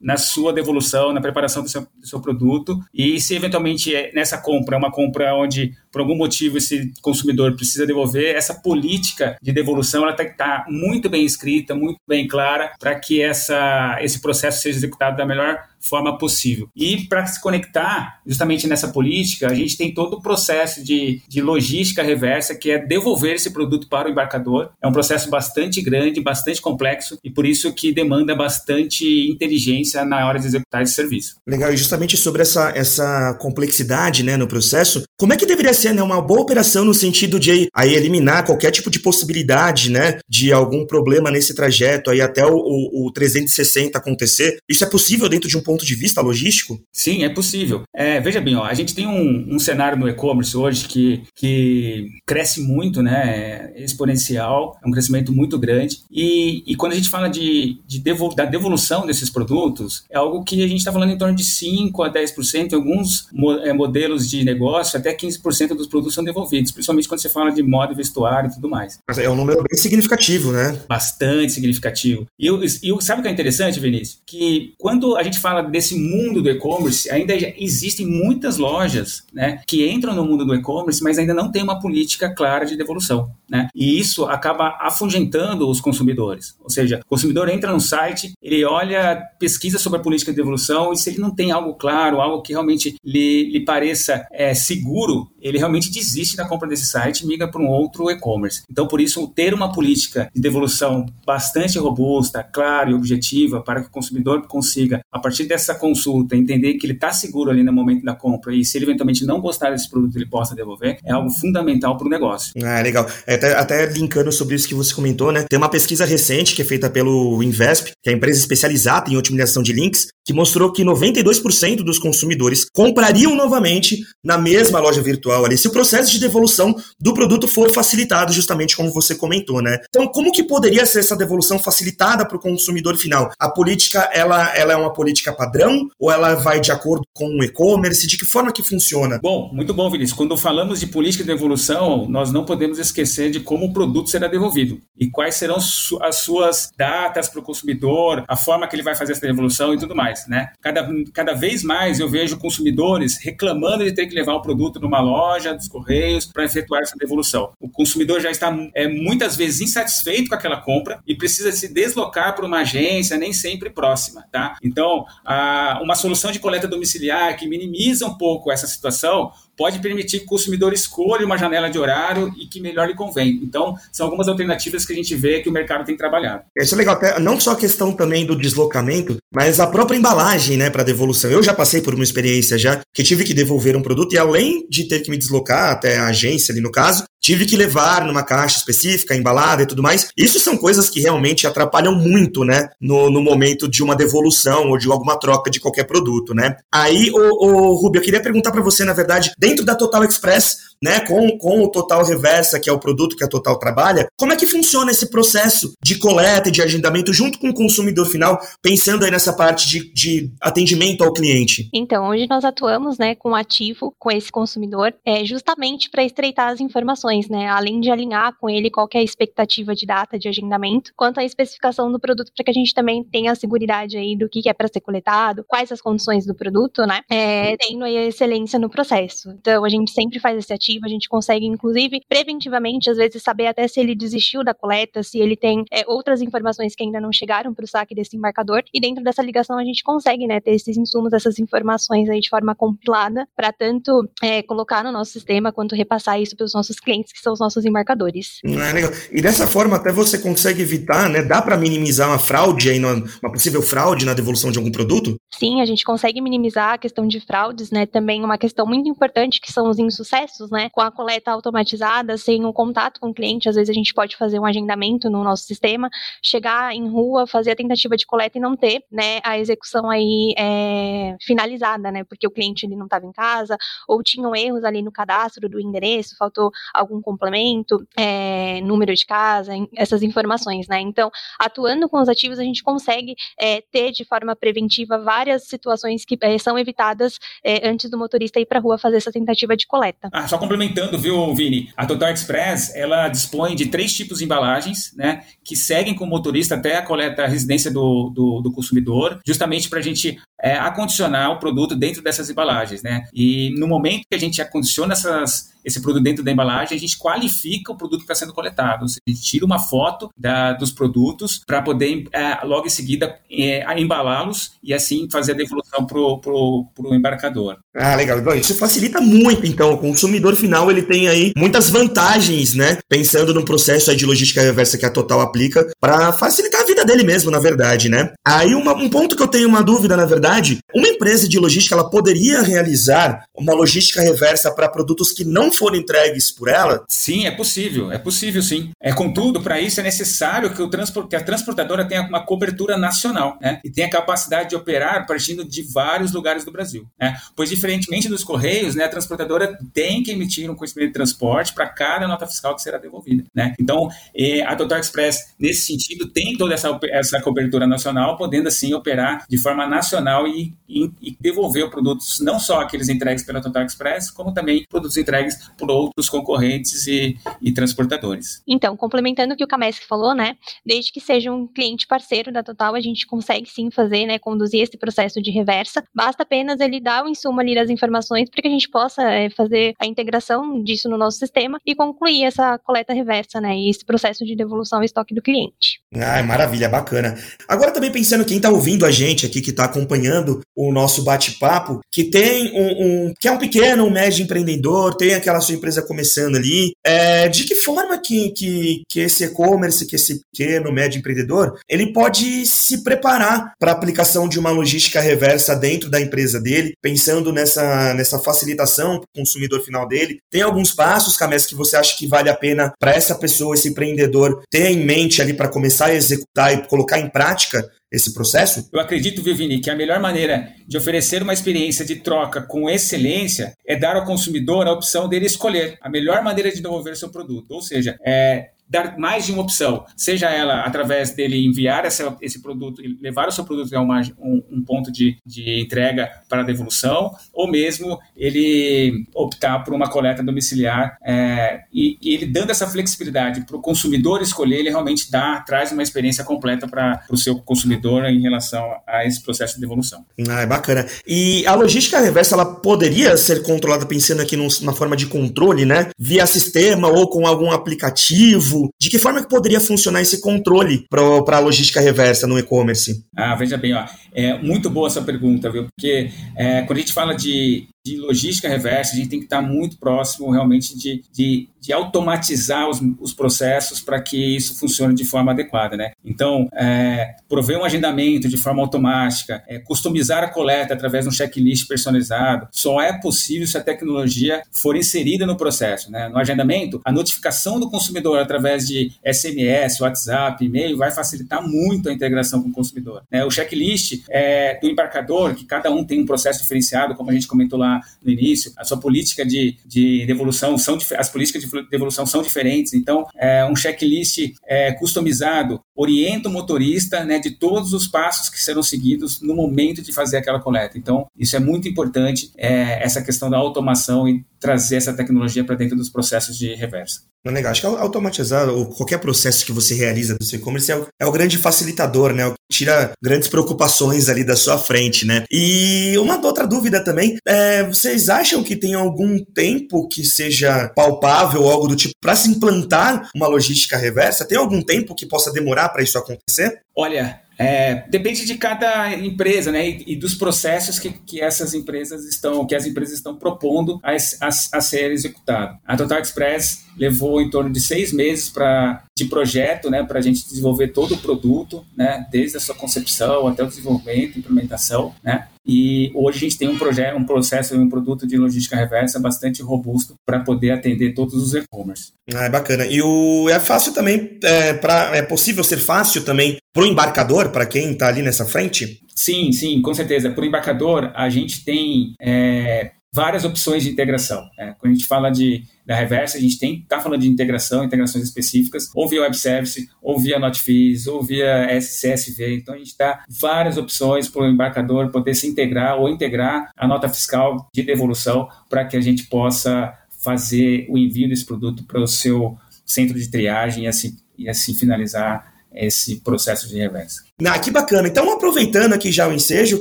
na 0.00 0.16
sua 0.16 0.52
devolução, 0.52 1.12
na 1.12 1.20
preparação 1.20 1.62
do 1.62 1.68
seu, 1.68 1.82
do 1.82 2.06
seu 2.06 2.20
produto. 2.20 2.78
E 2.92 3.20
se 3.20 3.34
eventualmente 3.34 3.94
é 3.94 4.12
nessa 4.12 4.38
compra, 4.38 4.76
é 4.76 4.78
uma 4.78 4.90
compra 4.90 5.34
onde 5.34 5.74
por 5.90 6.00
algum 6.00 6.16
motivo 6.16 6.58
esse 6.58 6.92
consumidor 7.00 7.54
precisa 7.56 7.86
devolver, 7.86 8.34
essa 8.34 8.54
política 8.54 9.36
de 9.42 9.52
devolução 9.52 10.04
ela 10.04 10.12
tem 10.12 10.26
que 10.26 10.32
estar 10.32 10.66
muito 10.68 11.08
bem 11.08 11.24
escrita, 11.24 11.74
muito 11.74 11.98
bem 12.08 12.26
clara 12.26 12.72
para 12.78 12.98
que 12.98 13.20
essa, 13.20 13.98
esse 14.00 14.20
processo 14.20 14.62
seja 14.62 14.78
executado 14.78 15.16
da 15.16 15.26
melhor 15.26 15.58
forma 15.80 16.18
possível. 16.18 16.68
E 16.76 17.06
para 17.08 17.24
se 17.26 17.40
conectar 17.40 18.20
justamente 18.26 18.66
nessa 18.66 18.88
política, 18.88 19.48
a 19.48 19.54
gente 19.54 19.76
tem 19.76 19.94
todo 19.94 20.14
o 20.14 20.22
processo 20.22 20.84
de, 20.84 21.22
de 21.26 21.40
logística 21.40 22.02
reversa, 22.02 22.54
que 22.54 22.70
é 22.70 22.78
devolver 22.78 23.34
esse 23.34 23.50
produto 23.50 23.88
para 23.88 24.08
o 24.08 24.10
embarcador. 24.10 24.70
É 24.82 24.86
um 24.86 24.92
processo 24.92 25.30
bastante 25.30 25.80
grande, 25.80 26.20
bastante 26.20 26.60
complexo 26.60 27.18
e 27.24 27.30
por 27.30 27.46
isso 27.46 27.72
que 27.72 27.92
demanda 27.92 28.34
bastante 28.34 29.04
inteligência 29.30 30.04
na 30.04 30.26
hora 30.26 30.38
de 30.38 30.46
executar 30.46 30.82
esse 30.82 30.92
serviço. 30.92 31.36
Legal, 31.46 31.72
e 31.72 31.76
justamente 31.76 32.16
sobre 32.16 32.42
essa, 32.42 32.70
essa 32.76 33.34
complexidade 33.40 34.22
né, 34.22 34.36
no 34.36 34.46
processo, 34.46 35.02
como 35.18 35.32
é 35.32 35.36
que 35.36 35.46
deveria 35.46 35.72
ser 35.80 35.94
né, 35.94 36.02
uma 36.02 36.20
boa 36.20 36.40
operação 36.40 36.84
no 36.84 36.94
sentido 36.94 37.38
de 37.40 37.68
aí, 37.74 37.94
eliminar 37.94 38.44
qualquer 38.44 38.70
tipo 38.70 38.90
de 38.90 39.00
possibilidade 39.00 39.90
né, 39.90 40.18
de 40.28 40.52
algum 40.52 40.86
problema 40.86 41.30
nesse 41.30 41.54
trajeto 41.54 42.10
aí 42.10 42.20
até 42.20 42.44
o, 42.44 42.54
o, 42.54 43.06
o 43.06 43.12
360 43.12 43.98
acontecer? 43.98 44.58
Isso 44.68 44.84
é 44.84 44.88
possível 44.88 45.28
dentro 45.28 45.48
de 45.48 45.56
um 45.56 45.62
ponto 45.62 45.84
de 45.84 45.94
vista 45.94 46.20
logístico? 46.20 46.80
Sim, 46.92 47.24
é 47.24 47.28
possível. 47.28 47.82
É, 47.94 48.20
veja 48.20 48.40
bem, 48.40 48.56
ó, 48.56 48.64
a 48.64 48.74
gente 48.74 48.94
tem 48.94 49.06
um, 49.06 49.54
um 49.54 49.58
cenário 49.58 49.98
no 49.98 50.08
e-commerce 50.08 50.56
hoje 50.56 50.86
que, 50.86 51.22
que 51.34 52.08
cresce 52.26 52.60
muito, 52.60 53.02
né, 53.02 53.70
é 53.74 53.84
exponencial, 53.84 54.78
é 54.84 54.88
um 54.88 54.92
crescimento 54.92 55.32
muito 55.32 55.58
grande. 55.58 56.00
E, 56.10 56.62
e 56.66 56.76
quando 56.76 56.92
a 56.92 56.96
gente 56.96 57.08
fala 57.08 57.28
de, 57.28 57.78
de 57.86 57.98
devol 57.98 58.34
da 58.34 58.44
devolução 58.44 59.06
desses 59.06 59.30
produtos, 59.30 60.04
é 60.10 60.18
algo 60.18 60.44
que 60.44 60.62
a 60.62 60.68
gente 60.68 60.78
está 60.78 60.92
falando 60.92 61.12
em 61.12 61.18
torno 61.18 61.34
de 61.34 61.44
5% 61.44 61.90
a 62.04 62.12
10%, 62.12 62.72
em 62.72 62.74
alguns 62.74 63.28
é, 63.64 63.72
modelos 63.72 64.28
de 64.28 64.44
negócio, 64.44 64.98
até 64.98 65.14
15% 65.14 65.69
dos 65.74 65.86
produtos 65.86 66.14
são 66.14 66.24
devolvidos, 66.24 66.72
principalmente 66.72 67.08
quando 67.08 67.20
você 67.20 67.28
fala 67.28 67.50
de 67.50 67.62
moda, 67.62 67.94
vestuário 67.94 68.50
e 68.50 68.54
tudo 68.54 68.68
mais. 68.68 68.98
Mas 69.06 69.18
é 69.18 69.28
um 69.28 69.36
número 69.36 69.62
bem 69.62 69.78
significativo, 69.78 70.52
né? 70.52 70.80
Bastante 70.88 71.52
significativo. 71.52 72.26
E, 72.38 72.46
eu, 72.46 72.62
e 72.62 73.02
sabe 73.02 73.20
o 73.20 73.22
que 73.22 73.28
é 73.28 73.32
interessante, 73.32 73.78
Vinícius? 73.78 74.20
Que 74.26 74.74
quando 74.78 75.16
a 75.16 75.22
gente 75.22 75.38
fala 75.38 75.50
fala 75.50 75.62
desse 75.62 75.96
mundo 75.96 76.40
do 76.40 76.48
e-commerce, 76.48 77.10
ainda 77.10 77.34
existem 77.58 78.06
muitas 78.06 78.56
lojas 78.56 79.24
né, 79.32 79.60
que 79.66 79.88
entram 79.88 80.14
no 80.14 80.24
mundo 80.24 80.44
do 80.44 80.54
e-commerce, 80.54 81.02
mas 81.02 81.18
ainda 81.18 81.34
não 81.34 81.50
tem 81.50 81.62
uma 81.62 81.80
política 81.80 82.32
clara 82.32 82.64
de 82.64 82.76
devolução. 82.76 83.32
Né? 83.48 83.68
E 83.74 83.98
isso 83.98 84.24
acaba 84.26 84.78
afugentando 84.80 85.68
os 85.68 85.80
consumidores. 85.80 86.56
Ou 86.62 86.70
seja, 86.70 87.00
o 87.04 87.08
consumidor 87.08 87.48
entra 87.48 87.72
no 87.72 87.80
site, 87.80 88.32
ele 88.40 88.64
olha, 88.64 89.20
pesquisa 89.38 89.78
sobre 89.78 89.98
a 89.98 90.02
política 90.02 90.30
de 90.30 90.36
devolução, 90.36 90.92
e 90.92 90.96
se 90.96 91.10
ele 91.10 91.18
não 91.18 91.34
tem 91.34 91.50
algo 91.50 91.74
claro, 91.74 92.20
algo 92.20 92.42
que 92.42 92.52
realmente 92.52 92.94
lhe, 93.04 93.50
lhe 93.50 93.64
pareça 93.64 94.24
é, 94.32 94.54
seguro, 94.54 95.28
ele 95.40 95.58
realmente 95.60 95.90
desiste 95.90 96.36
da 96.36 96.46
compra 96.46 96.68
desse 96.68 96.86
site 96.86 97.20
e 97.20 97.26
migra 97.26 97.48
para 97.48 97.60
um 97.60 97.68
outro 97.68 98.10
e-commerce. 98.10 98.62
Então, 98.70 98.86
por 98.86 99.00
isso, 99.00 99.26
ter 99.28 99.54
uma 99.54 99.72
política 99.72 100.30
de 100.34 100.40
devolução 100.40 101.06
bastante 101.24 101.78
robusta, 101.78 102.42
clara 102.42 102.90
e 102.90 102.94
objetiva 102.94 103.62
para 103.62 103.82
que 103.82 103.88
o 103.88 103.90
consumidor 103.90 104.46
consiga, 104.46 105.00
a 105.12 105.18
partir 105.18 105.44
dessa 105.44 105.74
consulta, 105.74 106.36
entender 106.36 106.74
que 106.74 106.86
ele 106.86 106.94
está 106.94 107.12
seguro 107.12 107.50
ali 107.50 107.62
no 107.62 107.72
momento 107.72 108.04
da 108.04 108.14
compra 108.14 108.54
e 108.54 108.64
se 108.64 108.78
ele 108.78 108.86
eventualmente 108.86 109.24
não 109.24 109.40
gostar 109.40 109.70
desse 109.70 109.88
produto, 109.88 110.16
ele 110.16 110.26
possa 110.26 110.54
devolver, 110.54 110.98
é 111.04 111.12
algo 111.12 111.30
fundamental 111.30 111.96
para 111.96 112.06
o 112.06 112.10
negócio. 112.10 112.52
Ah, 112.62 112.80
legal. 112.80 113.06
É, 113.26 113.34
até, 113.34 113.52
até 113.54 113.86
linkando 113.86 114.32
sobre 114.32 114.54
isso 114.54 114.68
que 114.68 114.74
você 114.74 114.94
comentou, 114.94 115.30
né? 115.32 115.44
Tem 115.48 115.58
uma 115.58 115.68
pesquisa 115.68 116.04
recente 116.04 116.54
que 116.54 116.62
é 116.62 116.64
feita 116.64 116.90
pelo 116.90 117.42
Invesp, 117.42 117.92
que 118.02 118.10
é 118.10 118.12
a 118.12 118.16
empresa 118.16 118.38
especializada 118.38 119.10
em 119.10 119.16
otimização 119.16 119.62
de 119.62 119.72
links, 119.72 120.08
que 120.24 120.32
mostrou 120.32 120.72
que 120.72 120.84
92% 120.84 121.76
dos 121.82 121.98
consumidores 121.98 122.66
comprariam 122.72 123.34
novamente 123.34 123.98
na 124.24 124.38
mesma 124.38 124.78
loja 124.78 125.02
virtual 125.02 125.44
se 125.56 125.68
o 125.68 125.72
processo 125.72 126.10
de 126.10 126.18
devolução 126.18 126.74
do 126.98 127.14
produto 127.14 127.46
for 127.48 127.70
facilitado, 127.70 128.32
justamente 128.32 128.76
como 128.76 128.92
você 128.92 129.14
comentou, 129.14 129.62
né? 129.62 129.78
Então, 129.88 130.06
como 130.08 130.32
que 130.32 130.42
poderia 130.42 130.86
ser 130.86 131.00
essa 131.00 131.16
devolução 131.16 131.58
facilitada 131.58 132.26
para 132.26 132.36
o 132.36 132.40
consumidor 132.40 132.96
final? 132.96 133.30
A 133.38 133.50
política, 133.50 134.08
ela, 134.12 134.54
ela 134.56 134.72
é 134.72 134.76
uma 134.76 134.92
política 134.92 135.32
padrão 135.32 135.88
ou 135.98 136.10
ela 136.10 136.34
vai 136.34 136.60
de 136.60 136.72
acordo 136.72 137.04
com 137.12 137.26
o 137.26 137.44
e-commerce? 137.44 138.06
De 138.06 138.16
que 138.16 138.24
forma 138.24 138.52
que 138.52 138.62
funciona? 138.62 139.18
Bom, 139.22 139.50
muito 139.52 139.74
bom, 139.74 139.90
Vinícius. 139.90 140.16
Quando 140.16 140.36
falamos 140.36 140.80
de 140.80 140.86
política 140.86 141.24
de 141.24 141.30
devolução, 141.32 142.06
nós 142.08 142.32
não 142.32 142.44
podemos 142.44 142.78
esquecer 142.78 143.30
de 143.30 143.40
como 143.40 143.66
o 143.66 143.72
produto 143.72 144.10
será 144.10 144.28
devolvido 144.28 144.80
e 144.98 145.10
quais 145.10 145.34
serão 145.34 145.56
as 146.02 146.16
suas 146.16 146.70
datas 146.76 147.28
para 147.28 147.40
o 147.40 147.42
consumidor, 147.42 148.24
a 148.28 148.36
forma 148.36 148.66
que 148.66 148.76
ele 148.76 148.82
vai 148.82 148.94
fazer 148.94 149.12
essa 149.12 149.26
devolução 149.26 149.74
e 149.74 149.78
tudo 149.78 149.94
mais, 149.94 150.26
né? 150.28 150.52
Cada, 150.60 150.88
cada 151.12 151.32
vez 151.34 151.62
mais 151.62 152.00
eu 152.00 152.08
vejo 152.08 152.38
consumidores 152.38 153.18
reclamando 153.22 153.84
de 153.84 153.92
ter 153.92 154.06
que 154.06 154.14
levar 154.14 154.34
o 154.34 154.42
produto 154.42 154.80
numa 154.80 155.00
loja 155.00 155.39
dos 155.40 155.68
correios 155.68 156.26
para 156.26 156.44
efetuar 156.44 156.82
essa 156.82 156.96
devolução. 156.96 157.52
O 157.60 157.68
consumidor 157.68 158.20
já 158.20 158.30
está 158.30 158.54
é, 158.74 158.86
muitas 158.88 159.36
vezes 159.36 159.60
insatisfeito 159.60 160.28
com 160.28 160.34
aquela 160.34 160.60
compra 160.60 161.00
e 161.06 161.14
precisa 161.14 161.50
se 161.52 161.72
deslocar 161.72 162.34
para 162.34 162.46
uma 162.46 162.58
agência 162.58 163.16
nem 163.16 163.32
sempre 163.32 163.70
próxima, 163.70 164.24
tá? 164.30 164.56
Então, 164.62 165.04
a, 165.24 165.80
uma 165.82 165.94
solução 165.94 166.30
de 166.30 166.38
coleta 166.38 166.68
domiciliar 166.68 167.36
que 167.36 167.48
minimiza 167.48 168.06
um 168.06 168.16
pouco 168.16 168.50
essa 168.50 168.66
situação 168.66 169.32
pode 169.60 169.78
permitir 169.78 170.20
que 170.20 170.24
o 170.24 170.28
consumidor 170.28 170.72
escolha 170.72 171.26
uma 171.26 171.36
janela 171.36 171.68
de 171.68 171.78
horário 171.78 172.32
e 172.40 172.46
que 172.46 172.62
melhor 172.62 172.88
lhe 172.88 172.94
convém. 172.94 173.38
Então, 173.42 173.74
são 173.92 174.06
algumas 174.06 174.26
alternativas 174.26 174.86
que 174.86 174.94
a 174.94 174.96
gente 174.96 175.14
vê 175.14 175.40
que 175.40 175.50
o 175.50 175.52
mercado 175.52 175.84
tem 175.84 175.94
trabalhado. 175.94 176.44
Isso 176.56 176.74
é 176.74 176.78
legal, 176.78 176.98
não 177.20 177.38
só 177.38 177.50
a 177.50 177.56
questão 177.56 177.92
também 177.92 178.24
do 178.24 178.34
deslocamento, 178.34 179.18
mas 179.30 179.60
a 179.60 179.66
própria 179.66 179.98
embalagem, 179.98 180.56
né, 180.56 180.70
para 180.70 180.82
devolução. 180.82 181.30
Eu 181.30 181.42
já 181.42 181.52
passei 181.52 181.82
por 181.82 181.94
uma 181.94 182.02
experiência 182.02 182.56
já 182.56 182.80
que 182.94 183.02
tive 183.02 183.22
que 183.22 183.34
devolver 183.34 183.76
um 183.76 183.82
produto 183.82 184.14
e 184.14 184.18
além 184.18 184.66
de 184.66 184.88
ter 184.88 185.00
que 185.00 185.10
me 185.10 185.18
deslocar 185.18 185.72
até 185.72 185.98
a 185.98 186.06
agência 186.06 186.52
ali 186.52 186.62
no 186.62 186.72
caso, 186.72 187.04
tive 187.20 187.44
que 187.44 187.56
levar 187.56 188.06
numa 188.06 188.22
caixa 188.22 188.56
específica, 188.56 189.14
embalada 189.14 189.62
e 189.62 189.66
tudo 189.66 189.82
mais. 189.82 190.08
Isso 190.16 190.40
são 190.40 190.56
coisas 190.56 190.88
que 190.88 191.00
realmente 191.00 191.46
atrapalham 191.46 191.94
muito, 191.94 192.44
né, 192.44 192.70
no, 192.80 193.10
no 193.10 193.20
momento 193.20 193.68
de 193.68 193.82
uma 193.82 193.94
devolução 193.94 194.70
ou 194.70 194.78
de 194.78 194.90
alguma 194.90 195.18
troca 195.18 195.50
de 195.50 195.60
qualquer 195.60 195.84
produto, 195.84 196.34
né. 196.34 196.56
Aí, 196.72 197.10
o 197.12 197.74
Rubio, 197.74 198.00
eu 198.00 198.04
queria 198.04 198.22
perguntar 198.22 198.50
para 198.50 198.62
você, 198.62 198.84
na 198.84 198.94
verdade, 198.94 199.32
dentro 199.50 199.64
da 199.64 199.74
Total 199.74 200.04
Express, 200.04 200.70
né, 200.82 201.00
com, 201.00 201.36
com 201.36 201.62
o 201.62 201.70
Total 201.70 202.02
Reversa, 202.04 202.58
que 202.58 202.70
é 202.70 202.72
o 202.72 202.78
produto 202.78 203.16
que 203.16 203.24
a 203.24 203.28
Total 203.28 203.58
trabalha, 203.58 204.08
como 204.16 204.32
é 204.32 204.36
que 204.36 204.46
funciona 204.46 204.90
esse 204.90 205.10
processo 205.10 205.74
de 205.82 205.98
coleta 205.98 206.48
e 206.48 206.52
de 206.52 206.62
agendamento 206.62 207.12
junto 207.12 207.38
com 207.38 207.50
o 207.50 207.54
consumidor 207.54 208.06
final, 208.06 208.38
pensando 208.62 209.04
aí 209.04 209.10
nessa 209.10 209.32
parte 209.32 209.68
de, 209.68 209.92
de 209.92 210.32
atendimento 210.40 211.04
ao 211.04 211.12
cliente? 211.12 211.68
Então, 211.74 212.08
hoje 212.08 212.26
nós 212.30 212.44
atuamos, 212.44 212.96
né, 212.96 213.14
com 213.14 213.34
ativo, 213.34 213.94
com 213.98 214.10
esse 214.10 214.32
consumidor, 214.32 214.94
é, 215.04 215.24
justamente 215.24 215.90
para 215.90 216.02
estreitar 216.02 216.48
as 216.48 216.60
informações, 216.60 217.28
né, 217.28 217.48
além 217.48 217.80
de 217.80 217.90
alinhar 217.90 218.34
com 218.40 218.48
ele 218.48 218.70
qual 218.70 218.88
é 218.94 218.98
a 218.98 219.02
expectativa 219.02 219.74
de 219.74 219.84
data 219.84 220.18
de 220.18 220.28
agendamento, 220.28 220.92
quanto 220.96 221.20
à 221.20 221.24
especificação 221.24 221.92
do 221.92 222.00
produto, 222.00 222.32
para 222.34 222.44
que 222.44 222.50
a 222.50 222.54
gente 222.54 222.72
também 222.72 223.04
tenha 223.04 223.32
a 223.32 223.34
segurança 223.34 223.60
aí 223.60 224.16
do 224.16 224.28
que 224.28 224.48
é 224.48 224.54
para 224.54 224.68
ser 224.68 224.80
coletado, 224.80 225.44
quais 225.46 225.70
as 225.70 225.82
condições 225.82 226.24
do 226.24 226.34
produto, 226.34 226.86
né, 226.86 227.00
é, 227.10 227.54
tendo 227.58 227.84
aí 227.84 227.96
a 227.98 228.06
excelência 228.06 228.58
no 228.58 228.70
processo. 228.70 229.34
Então, 229.40 229.64
a 229.64 229.68
gente 229.68 229.90
sempre 229.90 230.20
faz 230.20 230.36
esse 230.36 230.52
ativo 230.52 230.84
a 230.84 230.88
gente 230.88 231.08
consegue, 231.08 231.46
inclusive, 231.46 232.00
preventivamente, 232.08 232.90
às 232.90 232.96
vezes, 232.96 233.22
saber 233.22 233.46
até 233.46 233.66
se 233.66 233.80
ele 233.80 233.94
desistiu 233.94 234.44
da 234.44 234.52
coleta, 234.52 235.02
se 235.02 235.18
ele 235.18 235.36
tem 235.36 235.64
é, 235.72 235.84
outras 235.86 236.20
informações 236.20 236.74
que 236.74 236.84
ainda 236.84 237.00
não 237.00 237.12
chegaram 237.12 237.54
para 237.54 237.64
o 237.64 237.68
saque 237.68 237.94
desse 237.94 238.16
embarcador, 238.16 238.62
e 238.72 238.80
dentro 238.80 239.02
dessa 239.02 239.22
ligação 239.22 239.58
a 239.58 239.64
gente 239.64 239.82
consegue, 239.82 240.26
né, 240.26 240.40
ter 240.40 240.52
esses 240.52 240.76
insumos, 240.76 241.12
essas 241.12 241.38
informações 241.38 242.08
aí 242.08 242.20
de 242.20 242.28
forma 242.28 242.54
compilada, 242.54 243.26
para 243.34 243.52
tanto 243.52 244.08
é, 244.22 244.42
colocar 244.42 244.84
no 244.84 244.92
nosso 244.92 245.12
sistema, 245.12 245.52
quanto 245.52 245.74
repassar 245.74 246.20
isso 246.20 246.36
para 246.36 246.44
os 246.44 246.54
nossos 246.54 246.78
clientes, 246.78 247.12
que 247.12 247.20
são 247.20 247.32
os 247.32 247.40
nossos 247.40 247.64
embarcadores. 247.64 248.40
É 248.44 248.72
legal. 248.72 248.90
E 249.10 249.22
dessa 249.22 249.46
forma, 249.46 249.76
até 249.76 249.92
você 249.92 250.18
consegue 250.18 250.62
evitar, 250.62 251.08
né, 251.08 251.22
dá 251.22 251.40
para 251.40 251.56
minimizar 251.56 252.08
uma 252.08 252.18
fraude 252.18 252.70
aí, 252.70 252.78
uma 252.78 253.32
possível 253.32 253.62
fraude 253.62 254.04
na 254.04 254.14
devolução 254.14 254.50
de 254.50 254.58
algum 254.58 254.70
produto? 254.70 255.16
Sim, 255.30 255.60
a 255.60 255.64
gente 255.64 255.84
consegue 255.84 256.20
minimizar 256.20 256.74
a 256.74 256.78
questão 256.78 257.06
de 257.06 257.20
fraudes, 257.20 257.70
né, 257.70 257.86
também 257.86 258.22
uma 258.24 258.38
questão 258.38 258.66
muito 258.66 258.88
importante 258.88 259.29
que 259.38 259.52
são 259.52 259.68
os 259.68 259.78
insucessos, 259.78 260.50
né, 260.50 260.70
com 260.70 260.80
a 260.80 260.90
coleta 260.90 261.30
automatizada, 261.30 262.16
sem 262.16 262.44
o 262.44 262.52
contato 262.52 262.98
com 262.98 263.10
o 263.10 263.14
cliente, 263.14 263.48
às 263.48 263.56
vezes 263.56 263.68
a 263.68 263.74
gente 263.74 263.92
pode 263.92 264.16
fazer 264.16 264.38
um 264.38 264.46
agendamento 264.46 265.10
no 265.10 265.22
nosso 265.22 265.44
sistema, 265.44 265.90
chegar 266.22 266.74
em 266.74 266.88
rua, 266.88 267.26
fazer 267.26 267.50
a 267.50 267.56
tentativa 267.56 267.96
de 267.96 268.06
coleta 268.06 268.38
e 268.38 268.40
não 268.40 268.56
ter, 268.56 268.82
né, 268.90 269.20
a 269.22 269.38
execução 269.38 269.90
aí 269.90 270.34
é, 270.38 271.16
finalizada, 271.20 271.92
né, 271.92 272.02
porque 272.04 272.26
o 272.26 272.30
cliente 272.30 272.64
ele 272.64 272.76
não 272.76 272.86
estava 272.86 273.04
em 273.04 273.12
casa, 273.12 273.58
ou 273.86 274.02
tinham 274.02 274.34
erros 274.34 274.64
ali 274.64 274.82
no 274.82 274.90
cadastro 274.90 275.48
do 275.48 275.60
endereço, 275.60 276.16
faltou 276.16 276.50
algum 276.74 277.00
complemento, 277.02 277.86
é, 277.96 278.60
número 278.62 278.94
de 278.94 279.04
casa, 279.04 279.52
essas 279.76 280.02
informações, 280.02 280.66
né, 280.66 280.80
então, 280.80 281.10
atuando 281.38 281.88
com 281.88 282.00
os 282.00 282.08
ativos, 282.08 282.38
a 282.38 282.42
gente 282.42 282.62
consegue 282.62 283.14
é, 283.38 283.60
ter 283.60 283.92
de 283.92 284.04
forma 284.04 284.34
preventiva 284.34 284.98
várias 284.98 285.44
situações 285.44 286.04
que 286.04 286.16
é, 286.22 286.38
são 286.38 286.58
evitadas 286.58 287.18
é, 287.44 287.68
antes 287.68 287.90
do 287.90 287.98
motorista 287.98 288.40
ir 288.40 288.46
para 288.46 288.58
a 288.58 288.62
rua 288.62 288.78
fazer 288.78 289.00
essa 289.10 289.12
tentativa 289.12 289.56
de 289.56 289.66
coleta. 289.66 290.08
Ah, 290.12 290.26
só 290.26 290.38
complementando, 290.38 290.98
viu, 290.98 291.34
Vini? 291.34 291.70
A 291.76 291.84
Total 291.84 292.10
Express, 292.10 292.74
ela 292.74 293.08
dispõe 293.08 293.54
de 293.54 293.66
três 293.66 293.92
tipos 293.92 294.18
de 294.18 294.24
embalagens, 294.24 294.92
né, 294.96 295.24
que 295.44 295.56
seguem 295.56 295.94
com 295.94 296.04
o 296.04 296.08
motorista 296.08 296.54
até 296.54 296.76
a 296.76 296.82
coleta, 296.82 297.24
a 297.24 297.28
residência 297.28 297.70
do, 297.70 298.10
do, 298.10 298.40
do 298.40 298.52
consumidor, 298.52 299.20
justamente 299.26 299.68
para 299.68 299.80
a 299.80 299.82
gente 299.82 300.18
é, 300.42 300.54
acondicionar 300.54 301.30
o 301.30 301.38
produto 301.38 301.76
dentro 301.76 302.02
dessas 302.02 302.30
embalagens, 302.30 302.82
né? 302.82 303.04
E 303.12 303.54
no 303.58 303.66
momento 303.68 304.04
que 304.08 304.16
a 304.16 304.18
gente 304.18 304.40
acondiciona 304.40 304.92
essas, 304.92 305.52
esse 305.64 305.80
produto 305.80 306.02
dentro 306.02 306.24
da 306.24 306.32
embalagem, 306.32 306.76
a 306.76 306.80
gente 306.80 306.98
qualifica 306.98 307.72
o 307.72 307.76
produto 307.76 307.98
que 307.98 308.04
está 308.04 308.14
sendo 308.14 308.32
coletado. 308.32 308.88
Seja, 308.88 309.00
a 309.06 309.10
gente 309.10 309.22
tira 309.22 309.44
uma 309.44 309.58
foto 309.58 310.10
da, 310.16 310.52
dos 310.52 310.72
produtos 310.72 311.40
para 311.46 311.62
poder, 311.62 312.04
é, 312.12 312.44
logo 312.44 312.66
em 312.66 312.70
seguida, 312.70 313.18
é, 313.30 313.80
embalá-los 313.80 314.52
e 314.62 314.72
assim 314.72 315.08
fazer 315.10 315.32
a 315.32 315.36
devolução 315.36 315.86
para 315.86 315.98
o 315.98 316.94
embarcador. 316.94 317.58
Ah, 317.76 317.94
legal. 317.94 318.20
Isso 318.36 318.54
facilita 318.54 319.00
muito, 319.00 319.46
então. 319.46 319.74
O 319.74 319.78
consumidor 319.78 320.34
final 320.34 320.70
ele 320.70 320.82
tem 320.82 321.08
aí 321.08 321.32
muitas 321.36 321.70
vantagens, 321.70 322.54
né? 322.54 322.78
Pensando 322.88 323.32
no 323.34 323.44
processo 323.44 323.94
de 323.94 324.06
logística 324.06 324.40
reversa 324.40 324.78
que 324.78 324.86
a 324.86 324.90
Total 324.90 325.20
aplica 325.20 325.66
para 325.80 326.12
facilitar 326.12 326.62
a 326.62 326.66
vida 326.66 326.84
dele 326.84 327.04
mesmo, 327.04 327.30
na 327.30 327.38
verdade, 327.38 327.88
né? 327.88 328.12
Aí 328.26 328.54
uma, 328.54 328.74
um 328.74 328.88
ponto 328.88 329.16
que 329.16 329.22
eu 329.22 329.28
tenho 329.28 329.48
uma 329.48 329.62
dúvida, 329.62 329.96
na 329.96 330.04
verdade, 330.04 330.29
verdade, 330.30 330.58
uma 330.74 330.88
empresa 330.88 331.28
de 331.28 331.38
logística 331.38 331.74
ela 331.74 331.90
poderia 331.90 332.42
realizar 332.42 333.24
uma 333.34 333.52
logística 333.52 334.00
reversa 334.00 334.54
para 334.54 334.68
produtos 334.68 335.12
que 335.12 335.24
não 335.24 335.50
foram 335.50 335.76
entregues 335.76 336.30
por 336.30 336.48
ela? 336.48 336.84
Sim, 336.88 337.26
é 337.26 337.30
possível, 337.30 337.90
é 337.90 337.98
possível 337.98 338.42
sim. 338.42 338.70
É 338.80 338.92
contudo, 338.92 339.42
para 339.42 339.60
isso 339.60 339.80
é 339.80 339.82
necessário 339.82 340.50
que, 340.50 340.62
o 340.62 340.70
que 341.08 341.16
a 341.16 341.22
transportadora 341.22 341.84
tenha 341.84 342.02
uma 342.02 342.24
cobertura 342.24 342.76
nacional, 342.76 343.38
né? 343.40 343.60
E 343.64 343.70
tenha 343.70 343.90
capacidade 343.90 344.50
de 344.50 344.56
operar 344.56 345.06
partindo 345.06 345.44
de 345.44 345.62
vários 345.62 346.12
lugares 346.12 346.44
do 346.44 346.52
Brasil, 346.52 346.86
né? 346.98 347.16
Pois 347.34 347.48
diferentemente 347.50 348.08
dos 348.08 348.22
correios, 348.22 348.74
né, 348.74 348.84
a 348.84 348.88
transportadora 348.88 349.58
tem 349.72 350.02
que 350.02 350.12
emitir 350.12 350.50
um 350.50 350.54
conhecimento 350.54 350.88
de 350.88 350.94
transporte 350.94 351.52
para 351.52 351.66
cada 351.66 352.06
nota 352.06 352.26
fiscal 352.26 352.54
que 352.54 352.62
será 352.62 352.78
devolvida, 352.78 353.24
né? 353.34 353.54
Então, 353.58 353.88
eh, 354.14 354.42
a 354.42 354.54
Total 354.54 354.78
Express 354.78 355.34
nesse 355.38 355.66
sentido 355.66 356.08
tem 356.08 356.36
toda 356.36 356.54
essa 356.54 356.78
essa 356.90 357.20
cobertura 357.20 357.66
nacional, 357.66 358.16
podendo 358.16 358.48
assim 358.48 358.72
operar 358.74 359.24
de 359.28 359.38
forma 359.38 359.66
nacional 359.66 360.19
e, 360.26 360.54
e, 360.68 360.90
e, 361.00 361.16
devolver 361.20 361.68
produtos, 361.70 362.20
não 362.20 362.38
só 362.38 362.60
aqueles 362.60 362.88
entregues 362.88 363.24
pela 363.24 363.40
Total 363.40 363.64
Express, 363.64 364.10
como 364.10 364.32
também 364.32 364.64
produtos 364.68 364.96
entregues 364.96 365.36
por 365.58 365.70
outros 365.70 366.08
concorrentes 366.08 366.86
e, 366.86 367.16
e 367.40 367.52
transportadores. 367.52 368.42
Então, 368.46 368.76
complementando 368.76 369.34
o 369.34 369.36
que 369.36 369.44
o 369.44 369.48
Kamesk 369.48 369.86
falou, 369.86 370.14
né, 370.14 370.36
desde 370.64 370.92
que 370.92 371.00
seja 371.00 371.32
um 371.32 371.46
cliente 371.46 371.86
parceiro 371.86 372.32
da 372.32 372.42
Total, 372.42 372.74
a 372.74 372.80
gente 372.80 373.06
consegue 373.06 373.48
sim 373.48 373.70
fazer, 373.70 374.06
né, 374.06 374.18
conduzir 374.18 374.62
esse 374.62 374.76
processo 374.76 375.20
de 375.20 375.30
reversa, 375.30 375.82
basta 375.94 376.22
apenas 376.22 376.60
ele 376.60 376.80
dar 376.80 377.04
o 377.04 377.08
insumo 377.08 377.40
ali 377.40 377.54
das 377.54 377.70
informações 377.70 378.28
para 378.28 378.42
que 378.42 378.48
a 378.48 378.50
gente 378.50 378.68
possa 378.68 379.02
é, 379.02 379.30
fazer 379.30 379.74
a 379.78 379.86
integração 379.86 380.62
disso 380.62 380.88
no 380.88 380.96
nosso 380.96 381.18
sistema 381.18 381.58
e 381.66 381.74
concluir 381.74 382.24
essa 382.24 382.58
coleta 382.58 382.92
reversa, 382.92 383.40
né, 383.40 383.56
e 383.56 383.70
esse 383.70 383.84
processo 383.84 384.24
de 384.24 384.36
devolução 384.36 384.78
ao 384.78 384.84
estoque 384.84 385.14
do 385.14 385.22
cliente. 385.22 385.80
Ah, 385.94 386.22
maravilha, 386.22 386.68
bacana. 386.68 387.16
Agora 387.48 387.72
também 387.72 387.90
pensando 387.90 388.24
quem 388.24 388.36
está 388.36 388.50
ouvindo 388.50 388.84
a 388.86 388.90
gente 388.90 389.26
aqui, 389.26 389.40
que 389.40 389.50
está 389.50 389.64
acompanhando 389.64 390.09
acompanhando 390.10 390.40
o 390.56 390.72
nosso 390.72 391.02
bate-papo, 391.02 391.80
que 391.90 392.04
tem 392.04 392.52
um, 392.52 392.84
um, 393.08 393.14
que 393.18 393.28
é 393.28 393.32
um 393.32 393.38
pequeno, 393.38 393.86
um 393.86 393.90
médio 393.90 394.24
empreendedor, 394.24 394.94
tem 394.94 395.14
aquela 395.14 395.40
sua 395.40 395.54
empresa 395.54 395.80
começando 395.80 396.36
ali, 396.36 396.72
é, 396.84 397.28
de 397.28 397.44
que 397.44 397.54
forma 397.54 397.98
que, 397.98 398.30
que, 398.30 398.82
que 398.88 399.00
esse 399.00 399.24
e-commerce, 399.24 399.86
que 399.86 399.96
esse 399.96 400.20
pequeno, 400.32 400.72
médio 400.72 400.98
empreendedor, 400.98 401.58
ele 401.68 401.92
pode 401.92 402.44
se 402.46 402.82
preparar 402.82 403.52
para 403.58 403.70
a 403.70 403.74
aplicação 403.74 404.28
de 404.28 404.38
uma 404.38 404.50
logística 404.50 405.00
reversa 405.00 405.54
dentro 405.54 405.88
da 405.88 406.00
empresa 406.00 406.40
dele, 406.40 406.74
pensando 406.82 407.32
nessa, 407.32 407.94
nessa 407.94 408.18
facilitação 408.18 408.98
para 408.98 409.06
o 409.14 409.20
consumidor 409.20 409.60
final 409.60 409.86
dele. 409.88 410.18
Tem 410.30 410.42
alguns 410.42 410.72
passos, 410.72 411.16
Cames, 411.16 411.46
que 411.46 411.54
você 411.54 411.76
acha 411.76 411.96
que 411.96 412.06
vale 412.06 412.28
a 412.28 412.36
pena 412.36 412.72
para 412.78 412.92
essa 412.92 413.14
pessoa, 413.14 413.54
esse 413.54 413.68
empreendedor, 413.68 414.42
ter 414.50 414.70
em 414.70 414.84
mente 414.84 415.22
ali 415.22 415.32
para 415.32 415.48
começar 415.48 415.86
a 415.86 415.94
executar 415.94 416.52
e 416.52 416.66
colocar 416.66 416.98
em 416.98 417.08
prática 417.08 417.70
esse 417.90 418.14
processo? 418.14 418.68
Eu 418.72 418.80
acredito, 418.80 419.22
Vivini, 419.22 419.60
que 419.60 419.70
a 419.70 419.74
melhor 419.74 420.00
maneira 420.00 420.52
de 420.66 420.76
oferecer 420.76 421.22
uma 421.22 421.32
experiência 421.32 421.84
de 421.84 421.96
troca 421.96 422.40
com 422.40 422.70
excelência 422.70 423.54
é 423.66 423.76
dar 423.76 423.96
ao 423.96 424.04
consumidor 424.04 424.66
a 424.66 424.72
opção 424.72 425.08
dele 425.08 425.26
escolher 425.26 425.78
a 425.80 425.90
melhor 425.90 426.22
maneira 426.22 426.52
de 426.52 426.62
devolver 426.62 426.96
seu 426.96 427.10
produto. 427.10 427.50
Ou 427.50 427.62
seja, 427.62 427.98
é, 428.04 428.50
dar 428.70 428.96
mais 428.96 429.26
de 429.26 429.32
uma 429.32 429.42
opção, 429.42 429.84
seja 429.96 430.30
ela 430.30 430.60
através 430.60 431.10
dele 431.10 431.44
enviar 431.44 431.84
essa, 431.84 432.16
esse 432.22 432.40
produto, 432.40 432.80
levar 433.00 433.28
o 433.28 433.32
seu 433.32 433.44
produto 433.44 433.74
a 433.74 433.80
uma, 433.80 434.00
um, 434.18 434.42
um, 434.50 434.62
ponto 434.62 434.92
de, 434.92 435.16
de 435.26 435.60
entrega 435.60 436.08
para 436.28 436.44
devolução, 436.44 437.12
ou 437.32 437.50
mesmo 437.50 437.98
ele 438.16 439.04
optar 439.12 439.58
por 439.64 439.74
uma 439.74 439.90
coleta 439.90 440.22
domiciliar 440.22 440.96
é, 441.02 441.62
e, 441.72 441.98
e, 442.00 442.14
ele 442.14 442.26
dando 442.26 442.50
essa 442.50 442.66
flexibilidade 442.66 443.44
para 443.44 443.56
o 443.56 443.60
consumidor 443.60 444.22
escolher, 444.22 444.60
ele 444.60 444.70
realmente 444.70 445.10
dá, 445.10 445.40
traz 445.40 445.72
uma 445.72 445.82
experiência 445.82 446.22
completa 446.22 446.68
para 446.68 447.02
o 447.10 447.16
seu 447.16 447.38
consumidor 447.38 448.04
em 448.04 448.20
relação 448.20 448.64
a 448.86 449.04
esse 449.04 449.20
processo 449.20 449.54
de 449.54 449.60
devolução. 449.60 450.04
Ah, 450.28 450.42
é 450.42 450.46
bacana. 450.46 450.86
E 451.06 451.44
a 451.46 451.54
logística 451.54 451.98
reversa, 451.98 452.36
ela 452.36 452.46
poderia 452.46 453.16
ser 453.16 453.42
controlada 453.42 453.84
pensando 453.86 454.22
aqui 454.22 454.36
numa 454.36 454.72
forma 454.72 454.96
de 454.96 455.06
controle, 455.06 455.64
né? 455.64 455.90
Via 455.98 456.26
sistema 456.26 456.88
ou 456.88 457.08
com 457.08 457.26
algum 457.26 457.50
aplicativo? 457.50 458.59
De 458.80 458.90
que 458.90 458.98
forma 458.98 459.22
que 459.22 459.28
poderia 459.28 459.60
funcionar 459.60 460.02
esse 460.02 460.20
controle 460.20 460.86
para 460.88 461.36
a 461.36 461.40
logística 461.40 461.80
reversa 461.80 462.26
no 462.26 462.38
e-commerce? 462.38 463.04
Ah, 463.16 463.34
veja 463.34 463.56
bem, 463.56 463.74
ó, 463.74 463.84
é 464.14 464.38
muito 464.42 464.68
boa 464.68 464.88
essa 464.88 465.02
pergunta, 465.02 465.50
viu? 465.50 465.64
Porque 465.64 466.10
é, 466.36 466.62
quando 466.62 466.78
a 466.78 466.80
gente 466.80 466.92
fala 466.92 467.14
de, 467.14 467.68
de 467.84 467.96
logística 467.96 468.48
reversa, 468.48 468.92
a 468.92 468.96
gente 468.96 469.08
tem 469.08 469.18
que 469.18 469.24
estar 469.24 469.40
muito 469.40 469.78
próximo 469.78 470.30
realmente 470.30 470.76
de, 470.76 471.02
de, 471.12 471.48
de 471.58 471.72
automatizar 471.72 472.68
os, 472.68 472.80
os 473.00 473.14
processos 473.14 473.80
para 473.80 474.00
que 474.02 474.36
isso 474.36 474.58
funcione 474.58 474.94
de 474.94 475.04
forma 475.04 475.32
adequada, 475.32 475.76
né? 475.76 475.92
Então, 476.04 476.46
é, 476.52 477.14
prover 477.26 477.58
um 477.58 477.64
agendamento 477.64 478.28
de 478.28 478.36
forma 478.36 478.60
automática, 478.60 479.42
é, 479.48 479.58
customizar 479.58 480.22
a 480.22 480.28
coleta 480.28 480.74
através 480.74 481.04
de 481.04 481.08
um 481.08 481.12
checklist 481.12 481.66
personalizado, 481.66 482.48
só 482.50 482.82
é 482.82 482.92
possível 483.00 483.46
se 483.46 483.56
a 483.56 483.62
tecnologia 483.62 484.42
for 484.52 484.76
inserida 484.76 485.24
no 485.24 485.36
processo, 485.36 485.90
né? 485.90 486.08
No 486.08 486.18
agendamento, 486.18 486.82
a 486.84 486.92
notificação 486.92 487.58
do 487.58 487.70
consumidor 487.70 488.18
através 488.18 488.66
de 488.66 488.92
SMS, 489.04 489.80
WhatsApp, 489.80 490.44
e-mail 490.44 490.76
vai 490.76 490.90
facilitar 490.90 491.42
muito 491.46 491.88
a 491.88 491.92
integração 491.92 492.42
com 492.42 492.50
o 492.50 492.52
consumidor. 492.52 493.02
Né? 493.10 493.24
O 493.24 493.30
checklist 493.30 494.02
é, 494.10 494.58
do 494.60 494.68
embarcador, 494.68 495.34
que 495.34 495.46
cada 495.46 495.70
um 495.70 495.82
tem 495.82 496.02
um 496.02 496.06
processo 496.06 496.42
diferenciado, 496.42 496.94
como 496.94 497.10
a 497.10 497.12
gente 497.12 497.26
comentou 497.26 497.58
lá 497.58 497.79
no 498.02 498.10
início, 498.10 498.52
a 498.56 498.64
sua 498.64 498.78
política 498.78 499.24
de, 499.24 499.56
de 499.66 500.06
devolução 500.06 500.56
são 500.58 500.78
as 500.96 501.08
políticas 501.08 501.42
de 501.42 501.68
devolução 501.70 502.06
são 502.06 502.22
diferentes. 502.22 502.74
Então, 502.74 503.06
é, 503.16 503.44
um 503.44 503.56
checklist 503.56 504.32
é, 504.46 504.72
customizado 504.72 505.60
orienta 505.80 506.28
o 506.28 506.32
motorista 506.32 507.06
né, 507.06 507.18
de 507.18 507.30
todos 507.30 507.72
os 507.72 507.88
passos 507.88 508.28
que 508.28 508.38
serão 508.38 508.62
seguidos 508.62 509.22
no 509.22 509.34
momento 509.34 509.80
de 509.80 509.92
fazer 509.92 510.18
aquela 510.18 510.38
coleta. 510.38 510.76
Então, 510.76 511.06
isso 511.18 511.34
é 511.34 511.40
muito 511.40 511.66
importante, 511.66 512.30
é, 512.36 512.84
essa 512.84 513.00
questão 513.00 513.30
da 513.30 513.38
automação 513.38 514.06
e 514.06 514.22
trazer 514.38 514.76
essa 514.76 514.92
tecnologia 514.92 515.44
para 515.44 515.54
dentro 515.54 515.76
dos 515.76 515.90
processos 515.90 516.36
de 516.36 516.54
reversa. 516.54 517.02
Não 517.24 517.32
legal. 517.32 517.52
Acho 517.52 517.60
que 517.60 517.66
automatizar 517.66 518.48
ou 518.48 518.66
qualquer 518.66 518.98
processo 518.98 519.44
que 519.44 519.52
você 519.52 519.74
realiza 519.74 520.16
do 520.16 520.24
seu 520.24 520.38
e-commerce 520.38 520.72
é 520.72 520.76
o, 520.76 520.86
é 520.98 521.06
o 521.06 521.12
grande 521.12 521.36
facilitador, 521.36 522.14
né? 522.14 522.26
O 522.26 522.30
que 522.30 522.56
tira 522.56 522.92
grandes 523.02 523.28
preocupações 523.28 524.08
ali 524.08 524.24
da 524.24 524.34
sua 524.34 524.56
frente, 524.56 525.04
né? 525.04 525.24
E 525.30 525.94
uma 525.98 526.18
outra 526.24 526.46
dúvida 526.46 526.82
também, 526.82 527.18
é, 527.26 527.62
vocês 527.64 528.08
acham 528.08 528.42
que 528.42 528.56
tem 528.56 528.72
algum 528.72 529.22
tempo 529.22 529.86
que 529.88 530.02
seja 530.02 530.70
palpável 530.74 531.46
algo 531.46 531.68
do 531.68 531.76
tipo 531.76 531.92
para 532.00 532.16
se 532.16 532.30
implantar 532.30 533.10
uma 533.14 533.26
logística 533.26 533.76
reversa? 533.76 534.24
Tem 534.24 534.38
algum 534.38 534.62
tempo 534.62 534.94
que 534.94 535.04
possa 535.04 535.30
demorar 535.30 535.68
para 535.72 535.82
isso 535.82 535.98
acontecer? 535.98 536.62
Olha, 536.76 537.20
é, 537.42 537.84
depende 537.88 538.26
de 538.26 538.34
cada 538.34 538.94
empresa, 538.94 539.50
né, 539.50 539.66
e, 539.66 539.94
e, 539.94 539.96
dos 539.96 540.14
processos 540.14 540.78
que, 540.78 540.90
que 540.90 541.22
essas 541.22 541.54
empresas 541.54 542.04
estão, 542.04 542.46
que 542.46 542.54
as 542.54 542.66
empresas 542.66 542.96
estão 542.96 543.16
propondo 543.16 543.80
a, 543.82 543.92
a, 543.92 544.28
a 544.28 544.60
ser 544.60 544.92
executado. 544.92 545.56
A 545.66 545.74
Total 545.74 546.00
Express 546.00 546.66
levou 546.76 547.18
em 547.22 547.30
torno 547.30 547.50
de 547.50 547.58
seis 547.58 547.94
meses 547.94 548.28
para 548.28 548.84
de 548.94 549.06
projeto, 549.06 549.70
né, 549.70 549.82
para 549.82 549.98
a 549.98 550.02
gente 550.02 550.28
desenvolver 550.28 550.68
todo 550.68 550.94
o 550.94 550.98
produto, 550.98 551.64
né, 551.74 552.06
desde 552.12 552.36
a 552.36 552.40
sua 552.40 552.54
concepção 552.54 553.26
até 553.26 553.42
o 553.42 553.46
desenvolvimento, 553.46 554.18
implementação, 554.18 554.94
né, 555.02 555.26
e 555.46 555.90
hoje 555.94 556.18
a 556.18 556.20
gente 556.20 556.38
tem 556.38 556.48
um 556.48 556.58
projeto, 556.58 556.96
um 556.96 557.04
processo, 557.04 557.56
um 557.56 557.68
produto 557.68 558.06
de 558.06 558.18
logística 558.18 558.54
reversa 558.54 559.00
bastante 559.00 559.42
robusto 559.42 559.94
para 560.04 560.20
poder 560.20 560.50
atender 560.50 560.92
todos 560.92 561.14
os 561.14 561.34
e-commerce. 561.34 561.92
Ah, 562.14 562.26
é 562.26 562.28
bacana. 562.28 562.66
E 562.66 562.82
o 562.82 563.28
é 563.28 563.40
fácil 563.40 563.72
também, 563.72 564.18
é, 564.22 564.52
pra, 564.52 564.94
é 564.94 565.02
possível 565.02 565.42
ser 565.42 565.56
fácil 565.56 566.04
também 566.04 566.36
para 566.52 566.62
o 566.64 566.66
embarcador, 566.66 567.30
para 567.30 567.46
quem 567.46 567.72
está 567.72 567.88
ali 567.88 568.02
nessa 568.02 568.24
frente? 568.24 568.80
Sim, 568.94 569.32
sim, 569.32 569.62
com 569.62 569.72
certeza. 569.72 570.10
Para 570.10 570.22
o 570.22 570.26
embarcador, 570.26 570.90
a 570.94 571.08
gente 571.08 571.44
tem 571.44 571.94
é, 572.00 572.72
várias 572.92 573.24
opções 573.24 573.62
de 573.62 573.70
integração. 573.70 574.28
Né? 574.36 574.54
Quando 574.58 574.72
a 574.72 574.74
gente 574.74 574.86
fala 574.86 575.10
de, 575.10 575.44
da 575.64 575.74
reversa, 575.74 576.18
a 576.18 576.20
gente 576.20 576.44
está 576.44 576.80
falando 576.80 577.00
de 577.00 577.08
integração, 577.08 577.64
integrações 577.64 578.04
específicas, 578.04 578.70
ou 578.74 578.88
via 578.88 579.02
web 579.02 579.16
service, 579.16 579.68
ou 579.80 579.98
via 579.98 580.18
Notfees, 580.18 580.86
ou 580.86 581.02
via 581.02 581.46
CSV. 581.58 582.36
Então 582.36 582.54
a 582.54 582.58
gente 582.58 582.76
dá 582.76 583.04
várias 583.08 583.56
opções 583.56 584.08
para 584.08 584.22
o 584.22 584.28
embarcador 584.28 584.90
poder 584.90 585.14
se 585.14 585.26
integrar 585.26 585.78
ou 585.78 585.88
integrar 585.88 586.50
a 586.56 586.66
nota 586.66 586.88
fiscal 586.88 587.48
de 587.54 587.62
devolução 587.62 588.28
para 588.48 588.64
que 588.64 588.76
a 588.76 588.80
gente 588.80 589.04
possa 589.04 589.72
fazer 590.02 590.66
o 590.68 590.76
envio 590.76 591.08
desse 591.08 591.24
produto 591.24 591.62
para 591.64 591.80
o 591.80 591.86
seu 591.86 592.36
centro 592.64 592.98
de 592.98 593.08
triagem 593.08 593.64
e 593.64 593.66
assim, 593.68 593.96
e 594.16 594.28
assim 594.28 594.54
finalizar 594.54 595.30
esse 595.54 596.00
processo 596.00 596.48
de 596.48 596.56
reversa. 596.56 597.02
Ah, 597.24 597.38
que 597.38 597.50
bacana. 597.50 597.86
Então, 597.86 598.10
aproveitando 598.12 598.72
aqui 598.72 598.90
já 598.90 599.06
o 599.06 599.12
ensejo, 599.12 599.60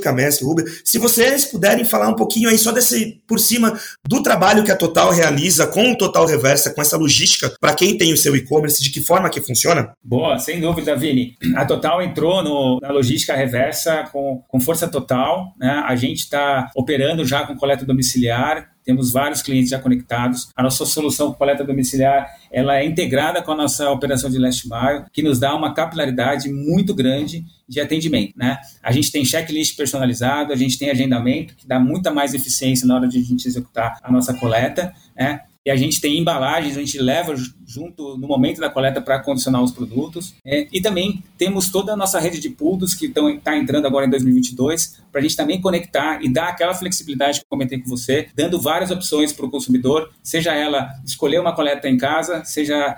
Camestre, 0.00 0.46
Uber, 0.46 0.64
se 0.84 0.98
vocês 0.98 1.44
puderem 1.44 1.84
falar 1.84 2.08
um 2.08 2.14
pouquinho 2.14 2.48
aí 2.48 2.56
só 2.56 2.72
desse, 2.72 3.20
por 3.26 3.38
cima 3.38 3.78
do 4.06 4.22
trabalho 4.22 4.64
que 4.64 4.70
a 4.70 4.76
Total 4.76 5.10
realiza 5.10 5.66
com 5.66 5.92
o 5.92 5.96
Total 5.96 6.24
Reversa, 6.26 6.72
com 6.72 6.80
essa 6.80 6.96
logística, 6.96 7.52
para 7.60 7.74
quem 7.74 7.98
tem 7.98 8.12
o 8.12 8.16
seu 8.16 8.34
e-commerce, 8.34 8.82
de 8.82 8.90
que 8.90 9.00
forma 9.00 9.28
que 9.28 9.40
funciona? 9.40 9.92
Boa, 10.02 10.38
sem 10.38 10.60
dúvida, 10.60 10.96
Vini. 10.96 11.36
A 11.54 11.66
Total 11.66 12.00
entrou 12.02 12.42
no, 12.42 12.78
na 12.80 12.90
logística 12.90 13.34
reversa 13.34 14.08
com, 14.10 14.42
com 14.48 14.60
força 14.60 14.88
total, 14.88 15.54
né? 15.58 15.82
A 15.86 15.94
gente 15.96 16.20
está 16.20 16.70
operando 16.74 17.24
já 17.24 17.46
com 17.46 17.56
coleta 17.56 17.84
domiciliar, 17.84 18.70
temos 18.84 19.12
vários 19.12 19.42
clientes 19.42 19.70
já 19.70 19.78
conectados. 19.78 20.50
A 20.56 20.62
nossa 20.62 20.84
solução 20.86 21.32
coleta 21.32 21.64
domiciliar 21.64 22.26
ela 22.50 22.78
é 22.78 22.84
integrada 22.84 23.42
com 23.42 23.52
a 23.52 23.56
nossa 23.56 23.90
operação 23.90 24.28
de 24.28 24.38
last 24.38 24.68
mile, 24.68 25.04
que 25.12 25.22
nos 25.22 25.38
dá 25.38 25.54
uma 25.54 25.72
capilaridade 25.72 26.50
muito 26.52 26.94
grande 26.94 27.44
de 27.68 27.80
atendimento, 27.80 28.32
né? 28.36 28.58
A 28.82 28.90
gente 28.90 29.12
tem 29.12 29.24
checklist 29.24 29.76
personalizado, 29.76 30.52
a 30.52 30.56
gente 30.56 30.76
tem 30.76 30.90
agendamento, 30.90 31.54
que 31.54 31.66
dá 31.66 31.78
muita 31.78 32.10
mais 32.10 32.34
eficiência 32.34 32.86
na 32.86 32.96
hora 32.96 33.06
de 33.06 33.18
a 33.18 33.22
gente 33.22 33.46
executar 33.46 33.98
a 34.02 34.10
nossa 34.10 34.34
coleta, 34.34 34.92
né? 35.16 35.42
E 35.64 35.70
a 35.70 35.76
gente 35.76 36.00
tem 36.00 36.18
embalagens, 36.18 36.76
a 36.76 36.80
gente 36.80 36.98
leva 36.98 37.34
junto 37.66 38.16
no 38.16 38.26
momento 38.26 38.60
da 38.60 38.70
coleta 38.70 39.00
para 39.00 39.20
condicionar 39.20 39.62
os 39.62 39.70
produtos. 39.70 40.34
É, 40.44 40.66
e 40.72 40.80
também 40.80 41.22
temos 41.36 41.70
toda 41.70 41.92
a 41.92 41.96
nossa 41.96 42.18
rede 42.18 42.40
de 42.40 42.48
pools 42.48 42.94
que 42.94 43.06
está 43.06 43.56
entrando 43.56 43.86
agora 43.86 44.06
em 44.06 44.10
2022 44.10 45.00
para 45.12 45.20
a 45.20 45.22
gente 45.22 45.36
também 45.36 45.60
conectar 45.60 46.22
e 46.22 46.32
dar 46.32 46.48
aquela 46.48 46.72
flexibilidade 46.72 47.40
que 47.40 47.44
eu 47.44 47.48
comentei 47.48 47.78
com 47.78 47.88
você, 47.88 48.28
dando 48.34 48.60
várias 48.60 48.90
opções 48.90 49.32
para 49.32 49.44
o 49.44 49.50
consumidor, 49.50 50.10
seja 50.22 50.54
ela 50.54 50.88
escolher 51.04 51.40
uma 51.40 51.54
coleta 51.54 51.88
em 51.88 51.98
casa, 51.98 52.44
seja 52.44 52.96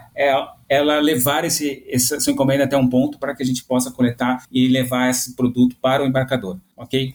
ela 0.68 1.00
levar 1.00 1.44
esse, 1.44 1.84
essa 1.88 2.20
sua 2.20 2.32
encomenda 2.32 2.64
até 2.64 2.76
um 2.76 2.88
ponto 2.88 3.18
para 3.18 3.34
que 3.34 3.42
a 3.42 3.46
gente 3.46 3.64
possa 3.64 3.90
coletar 3.90 4.44
e 4.52 4.68
levar 4.68 5.10
esse 5.10 5.34
produto 5.34 5.74
para 5.80 6.02
o 6.02 6.06
embarcador, 6.06 6.58
ok? 6.76 7.14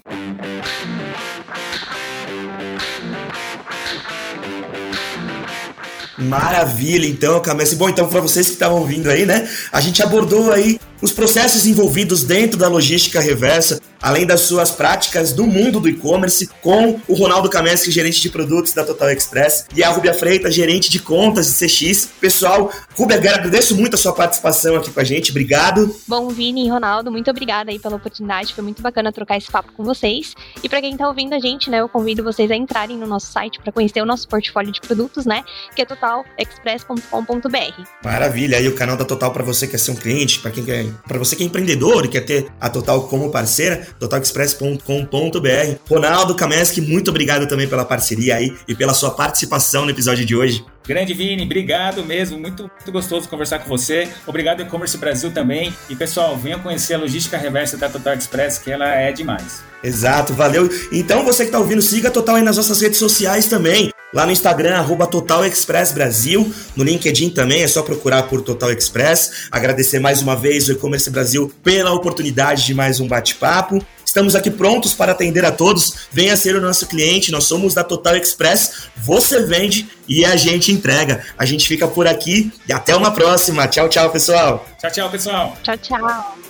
Maravilha, 6.18 7.08
então, 7.08 7.40
Camesse. 7.40 7.76
Bom, 7.76 7.90
então, 7.90 8.08
para 8.08 8.20
vocês 8.20 8.48
que 8.48 8.54
estavam 8.54 8.80
ouvindo 8.80 9.10
aí, 9.10 9.26
né? 9.26 9.48
A 9.72 9.80
gente 9.80 10.02
abordou 10.02 10.52
aí 10.52 10.80
os 11.02 11.12
processos 11.12 11.66
envolvidos 11.66 12.24
dentro 12.24 12.58
da 12.58 12.68
logística 12.68 13.20
reversa, 13.20 13.80
além 14.02 14.26
das 14.26 14.42
suas 14.42 14.72
práticas 14.72 15.34
do 15.34 15.46
mundo 15.46 15.80
do 15.80 15.90
e-commerce, 15.90 16.50
com 16.62 17.00
o 17.08 17.14
Ronaldo 17.14 17.50
Cameschi, 17.50 17.92
gerente 17.92 18.22
de 18.22 18.30
produtos 18.30 18.74
da 18.74 18.84
Total 18.84 19.10
Express, 19.12 19.66
e 19.76 19.84
a 19.84 19.90
Rubia 19.90 20.14
Freitas, 20.14 20.54
gerente 20.54 20.90
de 20.90 21.00
contas 21.00 21.48
de 21.48 21.68
CX. 21.68 22.10
Pessoal, 22.20 22.72
Rubia, 22.96 23.18
agradeço 23.18 23.76
muito 23.76 23.96
a 23.96 23.98
sua 23.98 24.14
participação 24.14 24.76
aqui 24.76 24.92
com 24.92 25.00
a 25.00 25.04
gente, 25.04 25.32
obrigado. 25.32 25.96
Bom, 26.08 26.30
Vini 26.30 26.66
e 26.66 26.70
Ronaldo, 26.70 27.12
muito 27.12 27.30
obrigada 27.30 27.72
aí 27.72 27.80
pela 27.80 27.96
oportunidade, 27.96 28.54
foi 28.54 28.64
muito 28.64 28.82
bacana 28.82 29.12
trocar 29.12 29.38
esse 29.38 29.52
papo 29.52 29.72
com 29.74 29.84
vocês. 29.84 30.34
E 30.64 30.70
para 30.70 30.82
quem 30.82 30.92
está 30.94 31.08
ouvindo 31.08 31.34
a 31.34 31.40
gente, 31.40 31.70
né, 31.70 31.80
eu 31.82 31.90
convido 31.90 32.24
vocês 32.24 32.52
a 32.52 32.56
entrarem 32.56 32.98
no 32.98 33.08
nosso 33.08 33.32
site 33.32 33.60
para 33.60 33.72
conhecer 33.72 34.02
o 34.02 34.06
nosso 34.06 34.28
portfólio 34.28 34.72
de 34.72 34.82
produtos, 34.82 35.26
né, 35.26 35.44
que 35.76 35.82
é 35.82 35.86
totalexpress.com.br. 35.86 37.84
Maravilha, 38.04 38.58
aí 38.58 38.68
o 38.68 38.76
canal 38.76 38.98
da 38.98 39.06
Total 39.06 39.32
para 39.32 39.44
você 39.44 39.66
que 39.66 39.72
quer 39.72 39.78
ser 39.78 39.92
um 39.92 39.96
cliente, 39.96 40.40
para 40.40 40.52
quem 40.52 40.66
quer 40.66 40.87
para 41.08 41.18
você 41.18 41.36
que 41.36 41.44
é 41.44 41.46
empreendedor 41.46 42.06
e 42.06 42.08
quer 42.08 42.22
ter 42.22 42.48
a 42.60 42.70
Total 42.70 43.02
como 43.08 43.30
parceira, 43.32 43.88
totalexpress.com.br. 44.00 45.76
Ronaldo 45.90 46.36
Kameski, 46.36 46.82
muito 46.82 47.10
obrigado 47.10 47.48
também 47.48 47.68
pela 47.68 47.86
parceria 47.86 48.36
aí 48.36 48.56
e 48.68 48.76
pela 48.76 48.94
sua 48.94 49.12
participação 49.12 49.86
no 49.86 49.92
episódio 49.92 50.26
de 50.26 50.36
hoje. 50.36 50.66
Grande 50.88 51.14
Vini, 51.14 51.44
obrigado 51.44 52.04
mesmo, 52.04 52.40
muito, 52.40 52.64
muito 52.64 52.92
gostoso 52.92 53.28
conversar 53.28 53.60
com 53.60 53.68
você. 53.68 54.08
Obrigado 54.26 54.62
E-Commerce 54.62 54.98
Brasil 54.98 55.32
também. 55.32 55.74
E 55.90 55.96
pessoal, 55.96 56.38
venham 56.38 56.60
conhecer 56.60 56.94
a 56.94 56.98
logística 56.98 57.38
reversa 57.38 57.76
da 57.76 57.90
Total 57.90 58.14
Express, 58.14 58.58
que 58.58 58.72
ela 58.72 58.88
é 58.96 59.12
demais. 59.12 59.62
Exato, 59.84 60.34
valeu. 60.34 60.70
Então 60.92 61.26
você 61.26 61.44
que 61.44 61.50
está 61.50 61.60
ouvindo, 61.60 61.82
siga 61.82 62.08
a 62.08 62.12
Total 62.12 62.36
aí 62.36 62.44
nas 62.44 62.58
nossas 62.58 62.80
redes 62.82 63.00
sociais 63.00 63.48
também. 63.48 63.92
Lá 64.14 64.26
no 64.26 64.32
Instagram, 64.32 64.76
arroba 64.76 65.06
Total 65.06 65.46
Express 65.46 65.92
Brasil. 65.92 66.54
No 66.76 66.84
LinkedIn 66.84 67.30
também, 67.30 67.64
é 67.64 67.68
só 67.68 67.82
procurar 67.82 68.24
por 68.24 68.42
Total 68.42 68.72
Express. 68.72 69.48
Agradecer 69.52 70.00
mais 70.00 70.22
uma 70.22 70.36
vez 70.36 70.70
o 70.70 70.72
E-Commerce 70.72 71.10
Brasil 71.10 71.52
pela 71.62 71.92
oportunidade 71.92 72.66
de 72.66 72.74
mais 72.74 73.00
um 73.00 73.08
bate-papo. 73.08 73.86
Estamos 74.06 74.36
aqui 74.36 74.50
prontos 74.50 74.94
para 74.94 75.12
atender 75.12 75.44
a 75.44 75.52
todos. 75.52 76.08
Venha 76.12 76.38
ser 76.38 76.56
o 76.56 76.62
nosso 76.62 76.88
cliente, 76.88 77.32
nós 77.32 77.44
somos 77.44 77.74
da 77.74 77.84
Total 77.84 78.16
Express. 78.16 78.88
Você 78.96 79.46
vende 79.46 79.90
e 80.08 80.24
a 80.24 80.38
gente 80.38 80.72
entrega. 80.72 81.24
A 81.38 81.46
gente 81.46 81.68
fica 81.68 81.88
por 81.88 82.08
aqui 82.08 82.52
e 82.68 82.72
até 82.72 82.96
uma 82.96 83.12
próxima. 83.12 83.68
Tchau, 83.68 83.90
tchau, 83.90 84.10
pessoal. 84.10 84.66
Tchau, 84.80 84.92
tchau, 84.92 85.10
pessoal. 85.10 85.58
Tchau, 85.62 85.78
tchau. 85.78 86.47